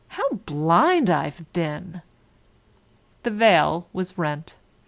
[0.07, 2.01] How blind I've been!"
[3.21, 4.57] The veil was rent.